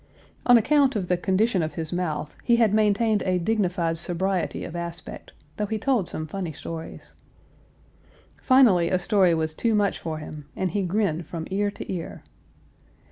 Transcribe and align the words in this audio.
On 0.47 0.57
account 0.57 0.95
of 0.95 1.09
the 1.09 1.15
condition 1.15 1.61
of 1.61 1.75
his 1.75 1.93
mouth, 1.93 2.35
he 2.43 2.55
had 2.55 2.73
maintained 2.73 3.21
a 3.21 3.37
dignified 3.37 3.99
sobriety 3.99 4.63
of 4.63 4.75
aspect, 4.75 5.31
though 5.57 5.67
he 5.67 5.77
told 5.77 6.09
some 6.09 6.25
funny 6.25 6.53
stories. 6.53 7.13
Finally 8.41 8.89
a 8.89 8.97
story 8.97 9.35
was 9.35 9.53
too 9.53 9.75
much 9.75 9.99
for 9.99 10.17
him, 10.17 10.45
and 10.55 10.71
he 10.71 10.81
grinned 10.81 11.27
from 11.27 11.45
ear 11.51 11.69
to 11.69 11.91
ear. 11.93 12.23